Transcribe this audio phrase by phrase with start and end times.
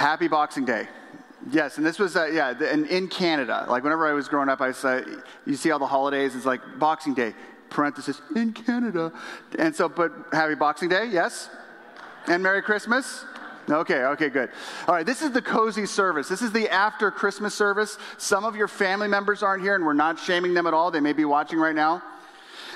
[0.00, 0.88] Happy Boxing Day.
[1.50, 3.66] Yes, and this was, uh, yeah, the, in, in Canada.
[3.68, 4.98] Like whenever I was growing up, I saw,
[5.44, 7.34] you see all the holidays, it's like Boxing Day,
[7.68, 9.12] parenthesis, in Canada.
[9.58, 11.50] And so, but happy Boxing Day, yes?
[12.28, 13.26] And Merry Christmas?
[13.68, 14.48] Okay, okay, good.
[14.88, 16.30] All right, this is the cozy service.
[16.30, 17.98] This is the after Christmas service.
[18.16, 20.90] Some of your family members aren't here, and we're not shaming them at all.
[20.90, 22.02] They may be watching right now.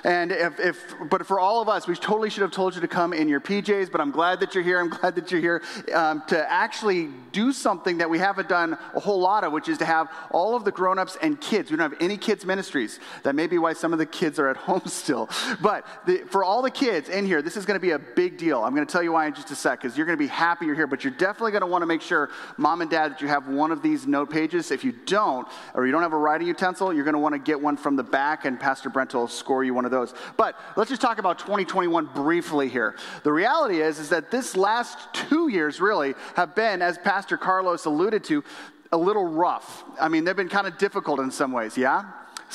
[0.04, 2.88] And if, if, but for all of us, we totally should have told you to
[2.88, 4.78] come in your PJs, but I'm glad that you're here.
[4.78, 5.62] I'm glad that you're here
[5.94, 9.78] um, to actually do something that we haven't done a whole lot of, which is
[9.78, 11.70] to have all of the grown-ups and kids.
[11.70, 13.00] We don't have any kids ministries.
[13.22, 15.30] That may be why some of the kids are at home still.
[15.62, 18.36] But the, for all the kids in here, this is going to be a big
[18.36, 18.62] deal.
[18.62, 20.28] I'm going to tell you why in just a sec, because you're going to be
[20.28, 22.28] happy you're here, but you're definitely going to want to make sure,
[22.58, 24.70] mom and dad, that you have one of these note pages.
[24.70, 27.38] If you don't, or you don't have a writing utensil, you're going to want to
[27.38, 30.14] get one from the back, and Pastor Brent will score you one of those.
[30.36, 32.96] But let's just talk about 2021 briefly here.
[33.22, 37.84] The reality is, is that this last two years really have been, as Pastor Carlos
[37.86, 38.44] alluded to,
[38.92, 39.84] a little rough.
[40.00, 42.04] I mean, they've been kind of difficult in some ways, yeah?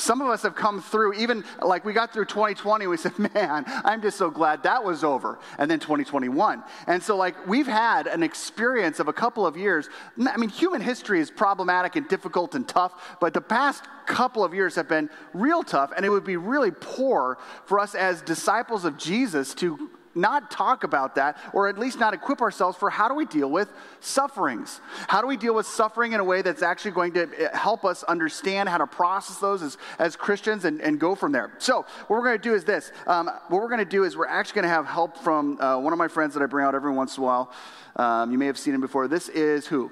[0.00, 3.64] Some of us have come through, even like we got through 2020, we said, man,
[3.84, 5.38] I'm just so glad that was over.
[5.58, 6.62] And then 2021.
[6.86, 9.90] And so, like, we've had an experience of a couple of years.
[10.18, 14.54] I mean, human history is problematic and difficult and tough, but the past couple of
[14.54, 18.86] years have been real tough, and it would be really poor for us as disciples
[18.86, 23.08] of Jesus to not talk about that, or at least not equip ourselves for how
[23.08, 24.80] do we deal with sufferings?
[25.08, 27.84] How do we deal with suffering in a way that's actually going to eh, help
[27.84, 31.52] us understand how to process those as, as Christians and, and go from there?
[31.58, 32.92] So, what we're going to do is this.
[33.06, 35.78] Um, what we're going to do is we're actually going to have help from uh,
[35.78, 37.52] one of my friends that I bring out every once in a while.
[37.96, 39.08] Um, you may have seen him before.
[39.08, 39.90] This is who?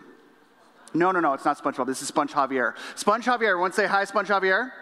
[0.95, 1.87] No, no, no, it's not SpongeBob.
[1.87, 2.75] This is Sponge Javier.
[2.95, 4.73] Sponge Javier, everyone say hi, Sponge Javier.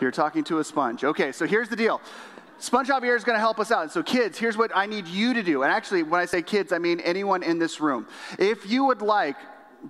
[0.00, 1.04] You're talking to a sponge.
[1.04, 2.00] Okay, so here's the deal.
[2.60, 3.90] Sponge here is going to help us out.
[3.90, 5.62] So, kids, here's what I need you to do.
[5.62, 8.06] And actually, when I say kids, I mean anyone in this room.
[8.38, 9.36] If you would like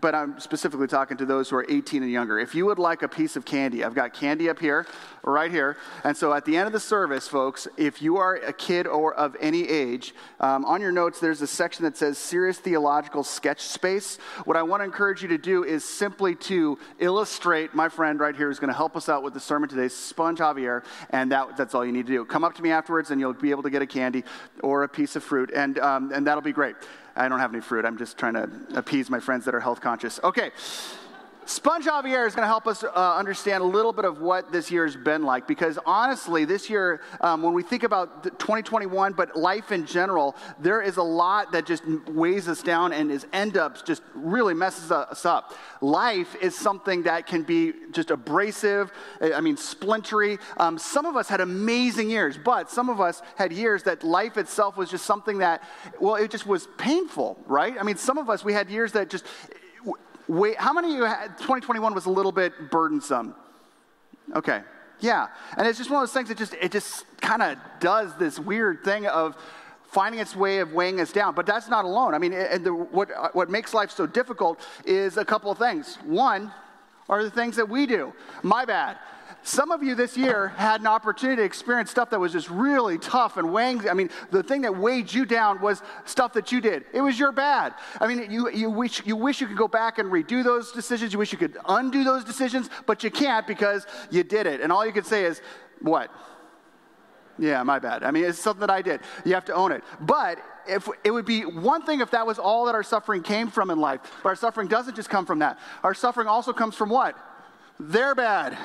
[0.00, 2.38] but I'm specifically talking to those who are 18 and younger.
[2.38, 4.86] If you would like a piece of candy, I've got candy up here,
[5.22, 5.77] right here.
[6.05, 9.14] And so at the end of the service, folks, if you are a kid or
[9.14, 13.61] of any age, um, on your notes, there's a section that says Serious Theological Sketch
[13.61, 14.17] Space.
[14.45, 18.34] What I want to encourage you to do is simply to illustrate my friend right
[18.34, 21.56] here who's going to help us out with the sermon today, Sponge Javier, and that,
[21.56, 22.24] that's all you need to do.
[22.24, 24.24] Come up to me afterwards and you'll be able to get a candy
[24.62, 26.77] or a piece of fruit, and, um, and that'll be great.
[27.20, 27.85] I don't have any fruit.
[27.85, 30.19] I'm just trying to appease my friends that are health conscious.
[30.25, 30.53] Okay.
[31.46, 34.70] Sponge Javier is going to help us uh, understand a little bit of what this
[34.70, 39.34] year has been like because honestly, this year, um, when we think about 2021, but
[39.36, 43.56] life in general, there is a lot that just weighs us down and is end
[43.56, 45.55] up just really messes us up.
[45.80, 50.39] Life is something that can be just abrasive, I mean, splintery.
[50.56, 54.36] Um, some of us had amazing years, but some of us had years that life
[54.36, 55.62] itself was just something that,
[56.00, 57.77] well, it just was painful, right?
[57.79, 59.24] I mean, some of us, we had years that just,
[60.30, 63.35] Wait, how many of you had 2021 was a little bit burdensome?
[64.36, 64.63] Okay.
[65.01, 65.27] Yeah.
[65.57, 68.39] And it's just one of those things that just it just kind of does this
[68.39, 69.36] weird thing of
[69.91, 71.35] finding its way of weighing us down.
[71.35, 72.14] But that's not alone.
[72.14, 75.98] I mean, and the, what, what makes life so difficult is a couple of things.
[76.05, 76.52] One
[77.08, 78.12] are the things that we do.
[78.45, 78.98] My bad.
[79.42, 82.98] Some of you this year had an opportunity to experience stuff that was just really
[82.98, 83.89] tough and weighing.
[83.89, 86.84] I mean, the thing that weighed you down was stuff that you did.
[86.92, 87.74] It was your bad.
[88.00, 91.12] I mean, you, you, wish, you wish you could go back and redo those decisions.
[91.12, 94.61] You wish you could undo those decisions, but you can't because you did it.
[94.61, 95.40] And all you can say is,
[95.80, 96.11] what?
[97.39, 98.05] Yeah, my bad.
[98.05, 99.00] I mean, it's something that I did.
[99.24, 99.83] You have to own it.
[100.02, 103.48] But if it would be one thing if that was all that our suffering came
[103.48, 104.00] from in life.
[104.23, 105.58] But our suffering doesn't just come from that.
[105.83, 107.17] Our suffering also comes from what?
[107.79, 108.58] They're bad.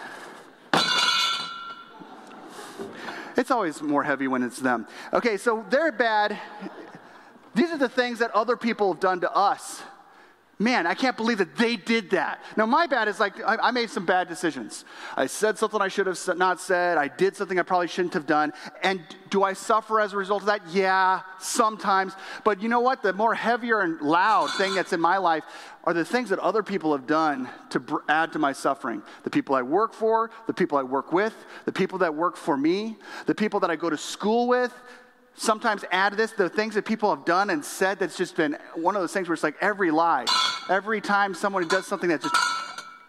[3.37, 4.87] It's always more heavy when it's them.
[5.13, 6.37] Okay, so they're bad.
[7.53, 9.81] These are the things that other people have done to us.
[10.57, 12.41] Man, I can't believe that they did that.
[12.55, 14.85] Now, my bad is like, I, I, made some bad decisions.
[15.17, 16.97] I said something I should have not said.
[16.97, 18.53] I did something I probably shouldn't have done.
[18.81, 20.61] And do I suffer as a result of that?
[20.69, 22.13] Yeah, sometimes.
[22.45, 23.03] But you know what?
[23.03, 25.43] The more heavier and loud thing that's in my life
[25.83, 29.03] are the things that other people have done to br- add to my suffering.
[29.23, 31.35] The people I work for, the people I work with,
[31.65, 32.95] the people that work for me,
[33.25, 34.73] the people that I go to school with,
[35.35, 38.57] sometimes add to this the things that people have done and said that's just been
[38.73, 40.25] one of those things where it's like every lie
[40.69, 42.35] every time someone does something that just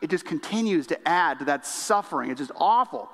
[0.00, 2.30] it just continues to add to that suffering.
[2.30, 3.10] It's just awful.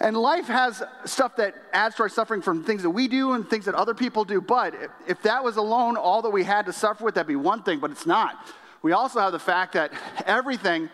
[0.00, 3.48] And life has stuff that adds to our suffering from things that we do and
[3.48, 4.40] things that other people do.
[4.40, 4.74] But
[5.06, 7.78] if that was alone all that we had to suffer with that'd be one thing
[7.78, 8.46] but it's not.
[8.80, 9.92] We also have the fact that
[10.24, 10.88] everything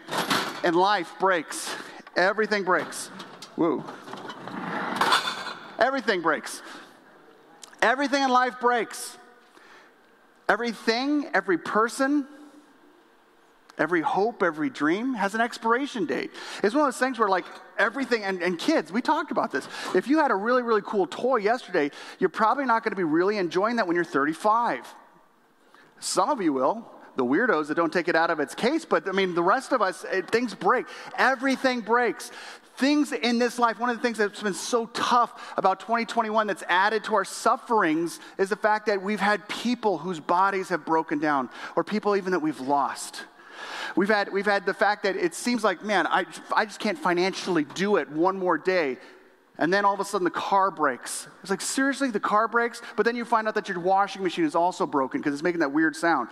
[0.65, 1.75] in life breaks.
[2.17, 3.11] Everything breaks.
[3.57, 3.85] Woo.
[5.79, 6.63] Everything breaks.
[7.83, 9.19] Everything in life breaks.
[10.49, 12.27] Everything, every person,
[13.77, 16.31] Every hope, every dream has an expiration date.
[16.63, 17.45] It's one of those things where, like,
[17.77, 19.67] everything, and, and kids, we talked about this.
[19.95, 21.91] If you had a really, really cool toy yesterday,
[22.21, 24.87] you're probably not going to be really enjoying that when you're 35.
[25.99, 29.09] Some of you will, the weirdos that don't take it out of its case, but
[29.09, 30.87] I mean, the rest of us, it, things break.
[31.17, 32.31] Everything breaks.
[32.77, 36.65] Things in this life, one of the things that's been so tough about 2021 that's
[36.69, 41.19] added to our sufferings is the fact that we've had people whose bodies have broken
[41.21, 43.25] down, or people even that we've lost.
[43.97, 46.99] We've had, we've had the fact that it seems like, man, I, I just can't
[46.99, 48.99] financially do it one more day.
[49.59, 51.29] And then all of a sudden the car breaks.
[51.43, 52.83] It's like, seriously, the car breaks?
[52.97, 55.61] But then you find out that your washing machine is also broken because it's making
[55.61, 56.29] that weird sound.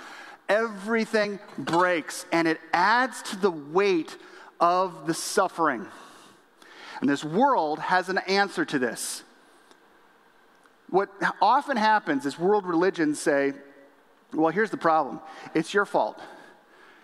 [0.49, 4.17] Everything breaks, and it adds to the weight
[4.61, 5.87] of the suffering.
[7.01, 9.23] And this world has an answer to this.
[10.91, 13.55] What often happens is world religions say,
[14.33, 15.21] well, here's the problem
[15.55, 16.21] it's your fault.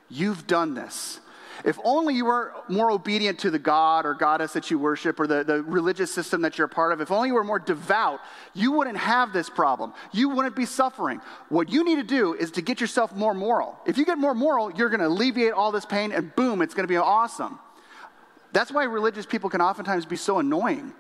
[0.08, 1.20] You've done this.
[1.64, 5.26] If only you were more obedient to the God or goddess that you worship or
[5.26, 8.20] the, the religious system that you're a part of, if only you were more devout,
[8.54, 9.92] you wouldn't have this problem.
[10.12, 11.20] You wouldn't be suffering.
[11.48, 13.76] What you need to do is to get yourself more moral.
[13.86, 16.74] If you get more moral, you're going to alleviate all this pain and boom, it's
[16.74, 17.58] going to be awesome.
[18.52, 20.92] That's why religious people can oftentimes be so annoying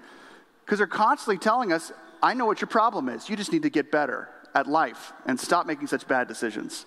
[0.64, 3.28] because they're constantly telling us, I know what your problem is.
[3.30, 6.84] You just need to get better at life and stop making such bad decisions.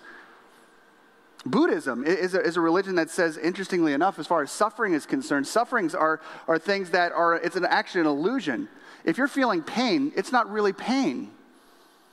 [1.44, 5.06] Buddhism is a, is a, religion that says, interestingly enough, as far as suffering is
[5.06, 8.68] concerned, sufferings are, are things that are, it's an, actually an illusion.
[9.04, 11.32] If you're feeling pain, it's not really pain.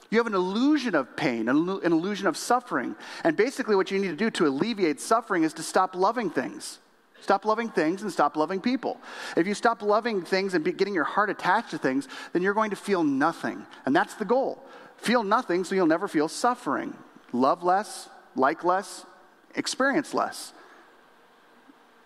[0.09, 2.95] You have an illusion of pain, an, an illusion of suffering.
[3.23, 6.79] And basically, what you need to do to alleviate suffering is to stop loving things.
[7.21, 8.99] Stop loving things and stop loving people.
[9.37, 12.53] If you stop loving things and be, getting your heart attached to things, then you're
[12.55, 13.65] going to feel nothing.
[13.85, 14.63] And that's the goal.
[14.97, 16.95] Feel nothing so you'll never feel suffering.
[17.31, 19.05] Love less, like less,
[19.55, 20.53] experience less.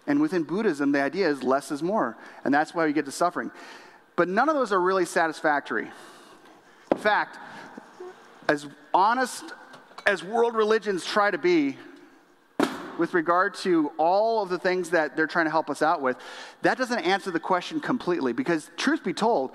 [0.05, 2.17] And within Buddhism, the idea is less is more.
[2.43, 3.51] And that's why we get to suffering.
[4.15, 5.89] But none of those are really satisfactory.
[6.91, 7.37] In fact,
[8.49, 9.45] as honest
[10.05, 11.77] as world religions try to be
[12.99, 16.17] with regard to all of the things that they're trying to help us out with,
[16.61, 18.33] that doesn't answer the question completely.
[18.33, 19.51] Because, truth be told,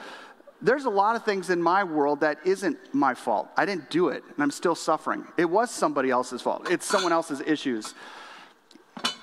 [0.61, 3.49] there's a lot of things in my world that isn't my fault.
[3.57, 5.25] I didn't do it, and I'm still suffering.
[5.37, 7.95] It was somebody else's fault, it's someone else's issues.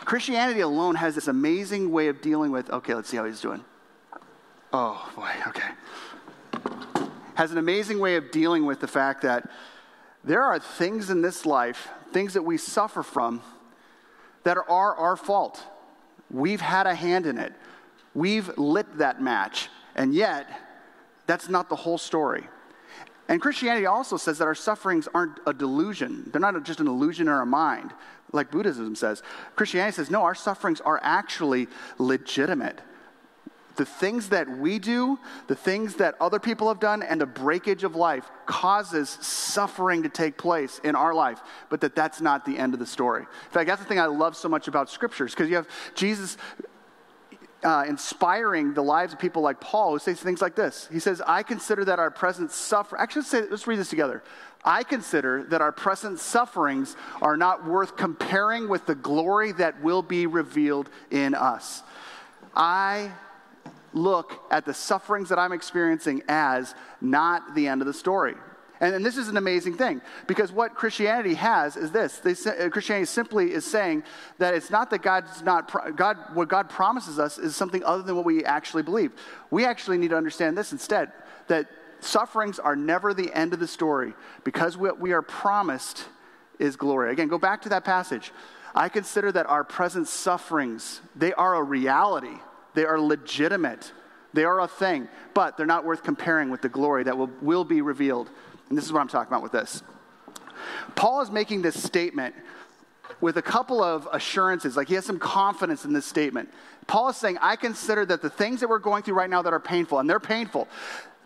[0.06, 3.66] Christianity alone has this amazing way of dealing with, okay, let's see how he's doing.
[4.72, 7.10] Oh, boy, okay.
[7.34, 9.50] Has an amazing way of dealing with the fact that
[10.24, 13.42] there are things in this life, things that we suffer from,
[14.44, 15.62] that are our fault.
[16.30, 17.54] We've had a hand in it.
[18.14, 19.70] We've lit that match.
[19.96, 20.48] And yet,
[21.28, 22.48] that's not the whole story.
[23.28, 26.30] And Christianity also says that our sufferings aren't a delusion.
[26.32, 27.92] They're not just an illusion in our mind,
[28.32, 29.24] like Buddhism says.
[29.56, 31.68] Christianity says, no, our sufferings are actually
[31.98, 32.82] legitimate.
[33.78, 37.84] The things that we do, the things that other people have done, and the breakage
[37.84, 42.58] of life causes suffering to take place in our life, but that that's not the
[42.58, 43.24] end of the story.
[43.24, 46.38] In fact, that's the thing I love so much about scriptures, because you have Jesus
[47.66, 50.88] uh, inspiring the lives of people like Paul, who says things like this.
[50.92, 52.98] He says, I consider that our present suffer.
[52.98, 54.24] Actually, let's, say, let's read this together.
[54.64, 60.04] I consider that our present sufferings are not worth comparing with the glory that will
[60.04, 61.82] be revealed in us.
[62.56, 63.12] I
[63.94, 68.36] look at the sufferings that I'm experiencing as not the end of the story.
[68.80, 72.20] And, and, this is an amazing thing because what Christianity has is this.
[72.20, 74.04] They, uh, Christianity simply is saying
[74.38, 78.16] that it's not that God's not, God, what God promises us is something other than
[78.16, 79.14] what we actually believe.
[79.50, 81.12] We actually need to understand this instead
[81.48, 81.68] that
[82.00, 84.14] sufferings are never the end of the story
[84.44, 86.06] because what we are promised
[86.60, 87.12] is glory.
[87.12, 88.32] Again, go back to that passage.
[88.74, 92.38] I consider that our present sufferings, they are a reality.
[92.74, 93.94] They are legitimate.
[94.34, 97.64] They are a thing, but they're not worth comparing with the glory that will, will
[97.64, 98.30] be revealed
[98.70, 99.84] and this is what I'm talking about with this.
[100.96, 102.36] Paul is making this statement
[103.22, 104.76] with a couple of assurances.
[104.78, 106.50] Like he has some confidence in this statement.
[106.88, 109.54] Paul is saying, I consider that the things that we're going through right now that
[109.54, 110.68] are painful, and they're painful,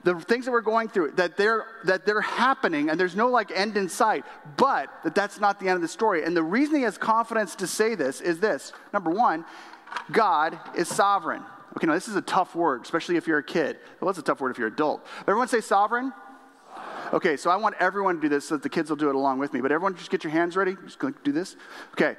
[0.04, 3.52] the things that we're going through that they're that they're happening and there's no like
[3.52, 4.24] end in sight
[4.56, 6.24] but that that's not the end of the story.
[6.24, 8.72] And the reason he has confidence to say this is this.
[8.94, 9.44] Number one
[10.12, 11.44] god is sovereign.
[11.76, 13.78] Okay now this is a tough word especially if you're a kid.
[14.00, 15.06] Well it's a tough word if you're an adult.
[15.22, 16.14] Everyone say sovereign
[17.14, 19.16] Okay, so I want everyone to do this so that the kids will do it
[19.16, 19.62] along with me.
[19.62, 20.76] But everyone just get your hands ready.
[20.84, 21.56] Just do this.
[21.94, 22.16] Okay.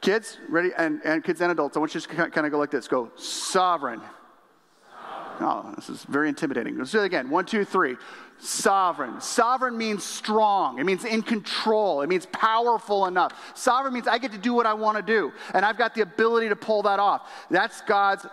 [0.00, 0.70] Kids, ready?
[0.76, 2.86] And, and kids and adults, I want you to kind of go like this.
[2.86, 4.00] Go, sovereign.
[4.00, 4.14] sovereign.
[5.40, 6.78] Oh, this is very intimidating.
[6.78, 7.30] Let's do it again.
[7.30, 7.96] One, two, three.
[8.38, 9.20] Sovereign.
[9.20, 10.78] Sovereign means strong.
[10.78, 12.02] It means in control.
[12.02, 13.32] It means powerful enough.
[13.56, 16.02] Sovereign means I get to do what I want to do, and I've got the
[16.02, 17.28] ability to pull that off.
[17.50, 18.26] That's God's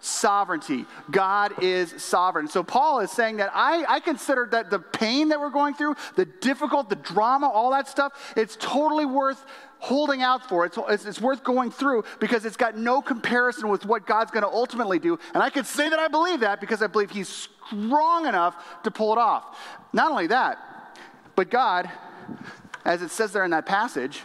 [0.00, 0.84] sovereignty.
[1.10, 2.48] God is sovereign.
[2.48, 5.96] So Paul is saying that I, I consider that the pain that we're going through,
[6.16, 9.44] the difficult, the drama, all that stuff, it's totally worth
[9.80, 10.64] holding out for.
[10.64, 14.42] It's, it's, it's worth going through because it's got no comparison with what God's going
[14.42, 15.18] to ultimately do.
[15.34, 18.90] And I can say that I believe that because I believe He's strong enough to
[18.90, 19.58] pull it off.
[19.92, 20.58] Not only that,
[21.34, 21.90] but God,
[22.84, 24.22] as it says there in that passage,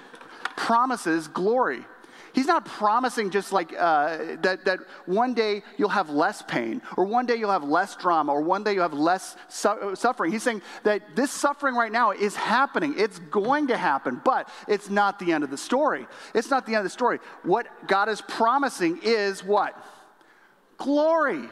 [0.56, 1.86] promises glory.
[2.34, 7.06] He's not promising just like uh, that, that one day you'll have less pain, or
[7.06, 10.32] one day you'll have less drama, or one day you'll have less su- suffering.
[10.32, 12.96] He's saying that this suffering right now is happening.
[12.98, 16.08] It's going to happen, but it's not the end of the story.
[16.34, 17.20] It's not the end of the story.
[17.44, 19.78] What God is promising is what?
[20.78, 21.50] Glory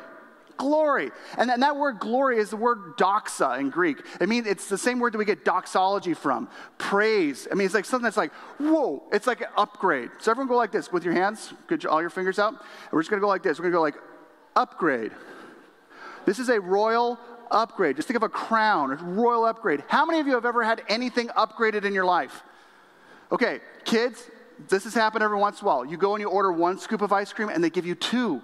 [0.62, 1.10] glory.
[1.40, 3.98] And, and that word glory is the word doxa in Greek.
[4.20, 7.48] I mean, it's the same word that we get doxology from praise.
[7.52, 10.12] I mean, it's like something that's like, whoa, it's like an upgrade.
[10.20, 12.50] So everyone go like this with your hands, get all your fingers out.
[12.50, 12.60] And
[12.92, 13.58] we're just going to go like this.
[13.58, 13.96] We're going to go like
[14.56, 15.12] upgrade.
[16.26, 17.18] This is a royal
[17.50, 17.96] upgrade.
[17.96, 19.84] Just think of a crown, a royal upgrade.
[19.88, 22.44] How many of you have ever had anything upgraded in your life?
[23.32, 24.30] Okay, kids,
[24.70, 25.84] this has happened every once in a while.
[25.84, 28.44] You go and you order one scoop of ice cream and they give you two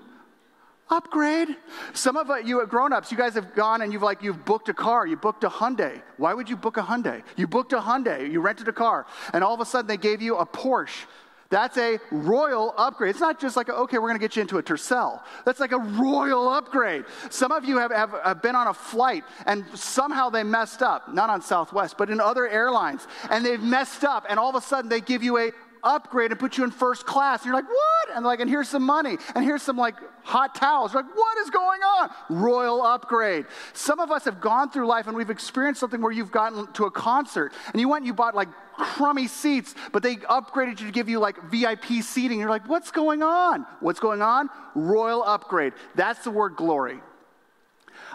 [0.90, 1.50] upgrade.
[1.94, 4.70] Some of uh, you have grown-ups, you guys have gone and you've like you've booked
[4.70, 6.02] a car, you booked a Hyundai.
[6.18, 7.24] Why would you book a Hyundai?
[7.36, 10.22] You booked a Hyundai, you rented a car, and all of a sudden they gave
[10.22, 11.06] you a Porsche.
[11.50, 13.12] That's a royal upgrade.
[13.12, 15.22] It's not just like, okay, we're going to get you into a Tercel.
[15.46, 17.06] That's like a royal upgrade.
[17.30, 21.14] Some of you have, have, have, been on a flight and somehow they messed up,
[21.14, 24.62] not on Southwest, but in other airlines, and they've messed up, and all of a
[24.62, 25.52] sudden they give you a
[25.88, 27.42] upgrade and put you in first class.
[27.42, 28.16] And you're like, what?
[28.16, 30.94] And like, and here's some money, and here's some like hot towels.
[30.94, 32.10] You're like, what is going on?
[32.30, 33.46] Royal upgrade.
[33.74, 36.86] Some of us have gone through life and we've experienced something where you've gotten to
[36.86, 40.88] a concert and you went and you bought like crummy seats, but they upgraded you
[40.88, 42.40] to give you like VIP seating.
[42.40, 43.66] You're like, what's going on?
[43.80, 44.50] What's going on?
[44.76, 45.74] Royal upgrade.
[45.96, 47.00] That's the word glory.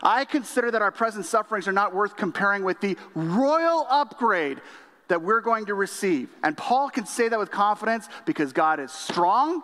[0.02, 4.60] I consider that our present sufferings are not worth comparing with the royal upgrade
[5.12, 6.30] that we're going to receive.
[6.42, 9.62] And Paul can say that with confidence because God is strong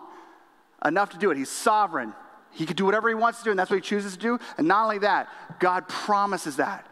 [0.85, 1.37] enough to do it.
[1.37, 2.13] He's sovereign.
[2.51, 4.39] He can do whatever he wants to do, and that's what he chooses to do.
[4.59, 5.27] And not only that,
[5.59, 6.85] God promises that.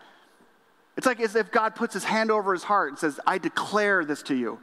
[0.98, 4.04] It's like as if God puts his hand over his heart and says, I declare
[4.04, 4.60] this to you.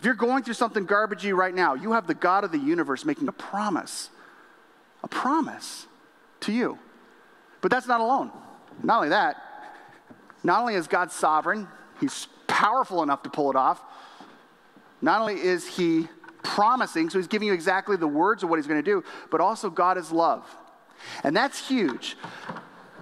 [0.00, 3.04] If you're going through something garbagey right now, you have the God of the universe
[3.04, 4.10] making a promise,
[5.04, 5.86] a promise
[6.40, 6.80] to you.
[7.60, 8.32] But that's not alone.
[8.82, 9.36] Not only that,
[10.42, 11.68] not only is God sovereign,
[12.00, 13.82] he's powerful enough to pull it off.
[15.02, 16.06] Not only is he
[16.44, 19.40] promising, so he's giving you exactly the words of what he's going to do, but
[19.40, 20.46] also God is love.
[21.24, 22.16] And that's huge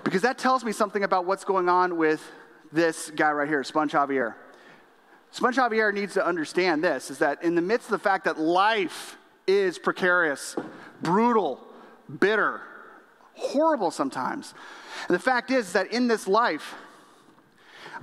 [0.04, 2.26] because that tells me something about what's going on with
[2.73, 4.35] this guy right here, Sponge Javier.
[5.32, 8.40] Sponge Javier needs to understand this is that in the midst of the fact that
[8.40, 10.56] life is precarious,
[11.02, 11.61] brutal,
[12.21, 12.62] bitter,
[13.35, 14.54] horrible sometimes,
[15.09, 16.75] and the fact is that in this life,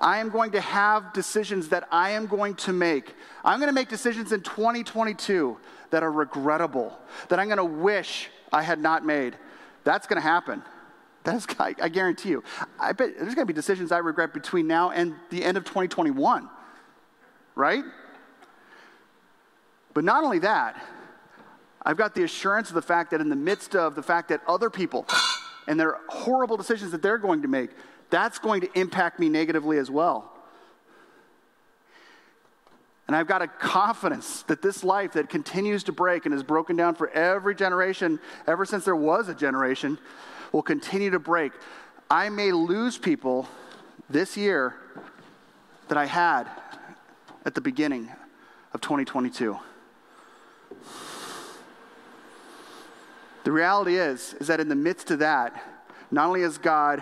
[0.01, 3.15] I am going to have decisions that I am going to make.
[3.44, 5.58] I'm going to make decisions in 2022
[5.91, 6.98] that are regrettable,
[7.29, 9.36] that I'm going to wish I had not made.
[9.84, 10.63] That's going to happen.
[11.24, 12.44] That's, I, I guarantee you.
[12.79, 15.65] I bet there's going to be decisions I regret between now and the end of
[15.65, 16.50] 2021,
[17.56, 17.84] right?
[19.94, 20.82] But not only that,
[21.82, 24.41] I've got the assurance of the fact that in the midst of the fact that
[24.48, 25.06] other people
[25.68, 27.72] and their horrible decisions that they're going to make,
[28.10, 30.32] that's going to impact me negatively as well.
[33.08, 36.75] And I've got a confidence that this life that continues to break and is broken
[36.75, 39.98] down for every generation, ever since there was a generation,
[40.51, 41.51] will continue to break.
[42.12, 43.48] I may lose people
[44.10, 44.75] this year
[45.88, 46.48] that I had
[47.46, 48.12] at the beginning
[48.74, 49.58] of 2022.
[53.44, 55.60] The reality is is that in the midst of that,
[56.12, 57.01] not only is God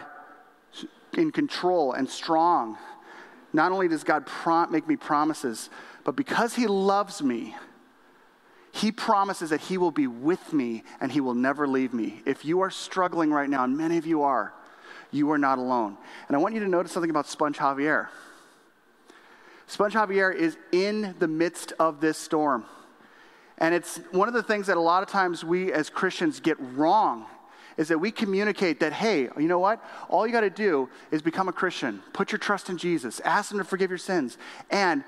[1.13, 2.77] in control and strong.
[3.53, 5.69] Not only does God prom- make me promises,
[6.03, 7.55] but because He loves me,
[8.71, 12.21] He promises that He will be with me and He will never leave me.
[12.25, 14.53] If you are struggling right now, and many of you are,
[15.11, 15.97] you are not alone.
[16.27, 18.09] And I want you to notice something about Sponge Javier.
[19.65, 22.65] Sponge Javier is in the midst of this storm.
[23.57, 26.57] And it's one of the things that a lot of times we as Christians get
[26.59, 27.25] wrong
[27.77, 29.83] is that we communicate that, hey, you know what?
[30.09, 33.51] All you got to do is become a Christian, put your trust in Jesus, ask
[33.51, 34.37] Him to forgive your sins,
[34.69, 35.03] and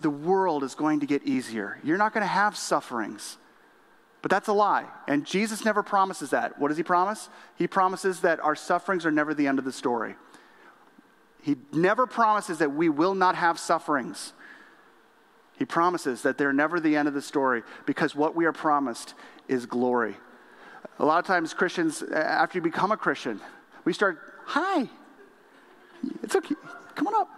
[0.00, 1.78] the world is going to get easier.
[1.82, 3.36] You're not going to have sufferings.
[4.22, 4.84] But that's a lie.
[5.06, 6.58] And Jesus never promises that.
[6.58, 7.28] What does he promise?
[7.56, 10.16] He promises that our sufferings are never the end of the story.
[11.42, 14.32] He never promises that we will not have sufferings.
[15.56, 19.14] He promises that they're never the end of the story because what we are promised
[19.46, 20.16] is glory.
[20.98, 23.40] A lot of times, Christians, after you become a Christian,
[23.84, 24.88] we start, hi,
[26.22, 26.54] it's okay,
[26.94, 27.28] come on up.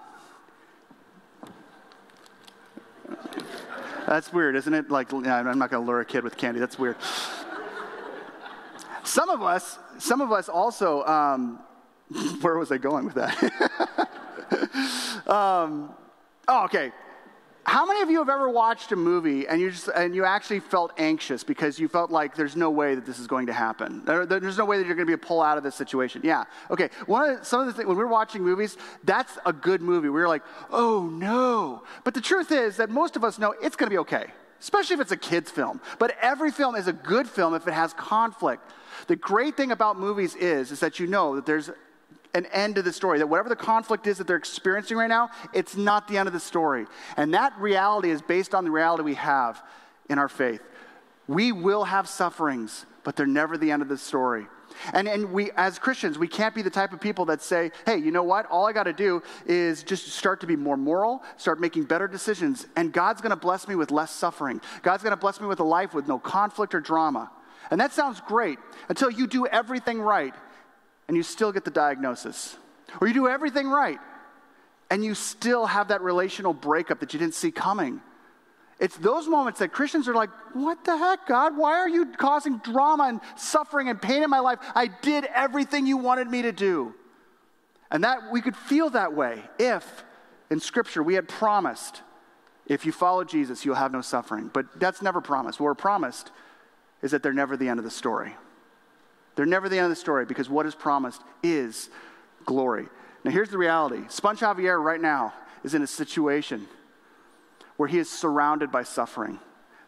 [4.07, 4.91] That's weird, isn't it?
[4.91, 5.25] Like, I'm
[5.59, 6.59] not going to lure a kid with candy.
[6.59, 6.97] That's weird.
[9.05, 11.61] Some of us, some of us also, um,
[12.41, 13.37] where was I going with that?
[15.27, 15.95] um,
[16.49, 16.93] oh, okay.
[17.71, 20.59] How many of you have ever watched a movie and you just and you actually
[20.59, 24.05] felt anxious because you felt like there's no way that this is going to happen?
[24.05, 26.21] There, there's no way that you're going to be pull out of this situation.
[26.25, 26.47] Yeah.
[26.73, 26.91] Okay.
[27.07, 30.09] One of the, some of the things when we're watching movies, that's a good movie.
[30.09, 31.85] We're like, oh no.
[32.03, 34.27] But the truth is that most of us know it's going to be okay,
[34.59, 35.81] especially if it's a kids' film.
[36.01, 38.69] But every film is a good film if it has conflict.
[39.07, 41.71] The great thing about movies is is that you know that there's
[42.35, 43.19] an end to the story.
[43.19, 46.33] That whatever the conflict is that they're experiencing right now, it's not the end of
[46.33, 46.87] the story.
[47.17, 49.63] And that reality is based on the reality we have
[50.09, 50.63] in our faith.
[51.27, 54.47] We will have sufferings, but they're never the end of the story.
[54.93, 57.97] And, and we, as Christians, we can't be the type of people that say, hey,
[57.97, 58.47] you know what?
[58.47, 62.09] All I got to do is just start to be more moral, start making better
[62.09, 64.61] decisions, and God's going to bless me with less suffering.
[64.83, 67.31] God's going to bless me with a life with no conflict or drama.
[67.71, 68.59] And that sounds great
[68.89, 70.35] until you do everything right
[71.11, 72.57] and you still get the diagnosis.
[73.01, 73.99] Or you do everything right
[74.93, 78.01] and you still have that relational breakup that you didn't see coming.
[78.79, 81.57] It's those moments that Christians are like, What the heck, God?
[81.57, 84.61] Why are you causing drama and suffering and pain in my life?
[84.73, 86.95] I did everything you wanted me to do.
[87.91, 90.05] And that we could feel that way if
[90.49, 92.03] in Scripture we had promised,
[92.67, 94.49] if you follow Jesus, you'll have no suffering.
[94.53, 95.59] But that's never promised.
[95.59, 96.31] What we're promised
[97.03, 98.37] is that they're never the end of the story.
[99.41, 101.89] They're never the end of the story because what is promised is
[102.45, 102.89] glory.
[103.25, 105.33] Now, here's the reality Sponge Javier right now
[105.65, 106.69] is in a situation
[107.79, 109.39] where he is surrounded by suffering.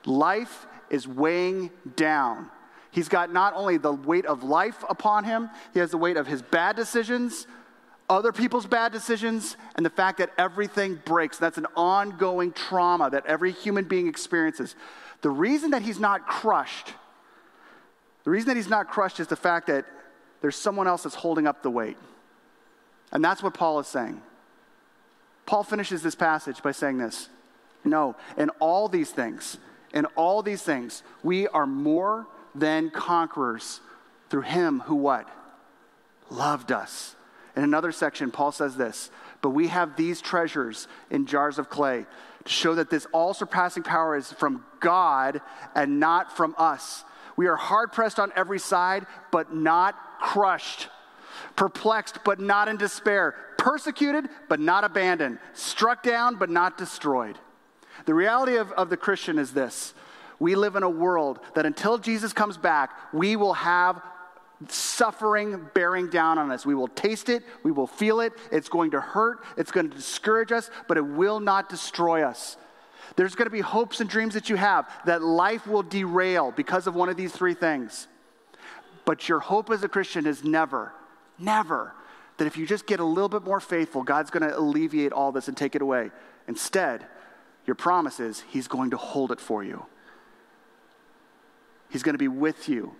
[0.06, 2.48] Life is weighing down.
[2.92, 6.26] He's got not only the weight of life upon him, he has the weight of
[6.26, 7.46] his bad decisions,
[8.08, 11.36] other people's bad decisions, and the fact that everything breaks.
[11.36, 14.76] That's an ongoing trauma that every human being experiences.
[15.20, 16.94] The reason that he's not crushed
[18.24, 19.84] the reason that he's not crushed is the fact that
[20.40, 21.96] there's someone else that's holding up the weight.
[23.12, 24.20] And that's what Paul is saying.
[25.46, 27.28] Paul finishes this passage by saying this
[27.84, 29.58] No, in all these things,
[29.92, 33.80] in all these things, we are more than conquerors
[34.30, 35.28] through him who what?
[36.30, 37.16] Loved us.
[37.54, 39.10] In another section, Paul says this
[39.42, 42.06] But we have these treasures in jars of clay
[42.44, 45.40] to show that this all surpassing power is from God
[45.74, 47.04] and not from us.
[47.36, 50.88] We are hard pressed on every side, but not crushed.
[51.56, 53.34] Perplexed, but not in despair.
[53.58, 55.38] Persecuted, but not abandoned.
[55.54, 57.38] Struck down, but not destroyed.
[58.06, 59.94] The reality of, of the Christian is this
[60.38, 64.02] we live in a world that until Jesus comes back, we will have
[64.68, 66.66] suffering bearing down on us.
[66.66, 69.96] We will taste it, we will feel it, it's going to hurt, it's going to
[69.96, 72.56] discourage us, but it will not destroy us.
[73.16, 76.86] There's going to be hopes and dreams that you have that life will derail because
[76.86, 78.08] of one of these three things.
[79.04, 80.92] But your hope as a Christian is never,
[81.38, 81.94] never
[82.38, 85.32] that if you just get a little bit more faithful, God's going to alleviate all
[85.32, 86.10] this and take it away.
[86.48, 87.06] Instead,
[87.66, 89.86] your promise is He's going to hold it for you.
[91.90, 92.94] He's going to be with you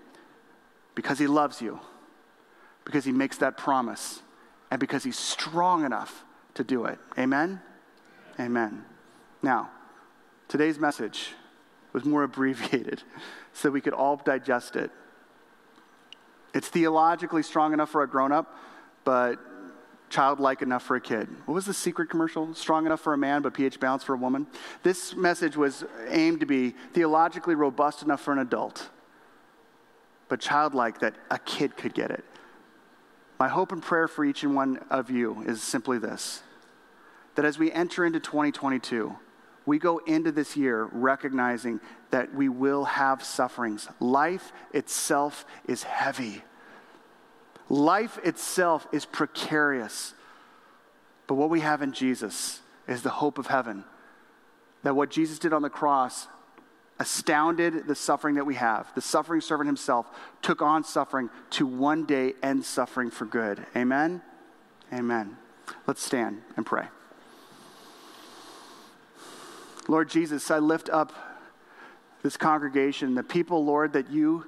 [0.95, 1.81] because He loves you,
[2.85, 4.23] because He makes that promise,
[4.71, 6.99] and because He's strong enough to do it.
[7.19, 7.61] Amen?
[8.39, 8.85] Amen.
[9.43, 9.71] Now,
[10.53, 11.31] Today's message
[11.95, 13.03] was more abbreviated
[13.55, 14.91] so we could all digest it.
[16.53, 18.55] It's theologically strong enough for a grown up,
[19.03, 19.39] but
[20.11, 21.27] childlike enough for a kid.
[21.47, 22.55] What was the secret commercial?
[22.55, 24.47] Strong enough for a man, but pH balanced for a woman?
[24.83, 28.91] This message was aimed to be theologically robust enough for an adult,
[30.29, 32.27] but childlike that a kid could get it.
[33.41, 36.43] My hope and prayer for each and one of you is simply this
[37.37, 39.17] that as we enter into 2022,
[39.67, 43.89] we go into this year recognizing that we will have sufferings.
[44.01, 46.43] Life itself is heavy,
[47.69, 50.15] life itself is precarious.
[51.27, 53.85] But what we have in Jesus is the hope of heaven.
[54.83, 56.27] That what Jesus did on the cross
[56.99, 58.93] astounded the suffering that we have.
[58.95, 60.07] The suffering servant himself
[60.43, 63.65] took on suffering to one day end suffering for good.
[63.77, 64.23] Amen?
[64.93, 65.37] Amen.
[65.87, 66.89] Let's stand and pray.
[69.89, 71.13] Lord Jesus, I lift up
[72.23, 74.47] this congregation, the people, Lord, that you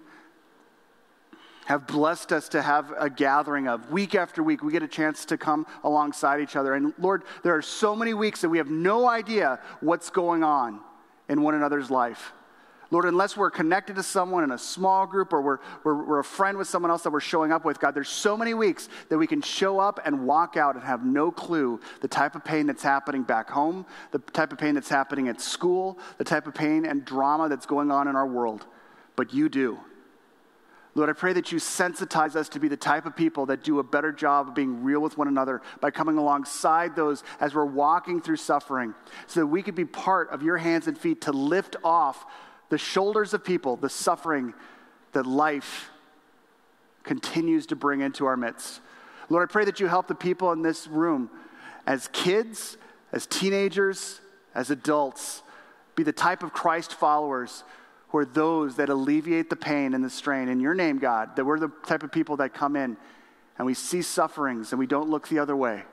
[1.67, 3.91] have blessed us to have a gathering of.
[3.91, 6.75] Week after week, we get a chance to come alongside each other.
[6.75, 10.81] And Lord, there are so many weeks that we have no idea what's going on
[11.29, 12.33] in one another's life.
[12.95, 16.25] Lord, unless we're connected to someone in a small group or we're, we're, we're, a
[16.25, 19.19] friend with someone else that we're showing up with, God, there's so many weeks that
[19.19, 22.69] we can show up and walk out and have no clue the type of pain
[22.69, 26.55] that's happening back home, the type of pain that's happening at school, the type of
[26.55, 28.65] pain and drama that's going on in our world.
[29.17, 29.81] But you do.
[30.95, 33.81] Lord, I pray that you sensitize us to be the type of people that do
[33.81, 37.65] a better job of being real with one another by coming alongside those as we're
[37.65, 38.95] walking through suffering
[39.27, 42.25] so that we could be part of your hands and feet to lift off
[42.75, 44.53] the shoulders of people the suffering
[45.13, 45.91] that life
[47.05, 48.81] continues to bring into our midst.
[49.29, 51.31] Lord, I pray that you help the people in this room
[51.87, 52.77] as kids,
[53.13, 54.21] as teenagers,
[54.57, 55.45] as adults,
[55.95, 57.63] be the type of Christ followers
[58.09, 60.49] who are those that alleviate the pain and the strain.
[60.49, 62.97] In your name, God, that we're the type of people that come in
[63.57, 65.85] and we see sufferings and we don't look the other way.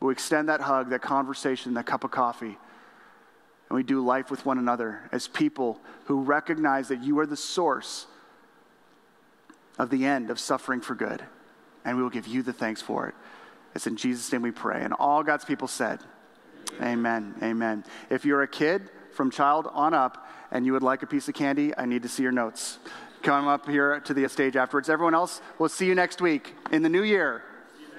[0.00, 2.58] we extend that hug, that conversation, that cup of coffee,
[3.74, 7.36] and we do life with one another as people who recognize that you are the
[7.36, 8.06] source
[9.80, 11.24] of the end of suffering for good.
[11.84, 13.16] And we will give you the thanks for it.
[13.74, 14.80] It's in Jesus' name we pray.
[14.80, 15.98] And all God's people said,
[16.80, 17.34] Amen.
[17.38, 17.42] Amen.
[17.42, 17.84] Amen.
[18.10, 21.34] If you're a kid, from child on up and you would like a piece of
[21.34, 22.78] candy, I need to see your notes.
[23.22, 24.88] Come up here to the stage afterwards.
[24.88, 27.42] Everyone else, we'll see you next week in the new year.